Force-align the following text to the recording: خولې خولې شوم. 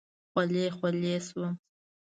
خولې 0.31 0.65
خولې 0.77 1.15
شوم. 1.27 1.51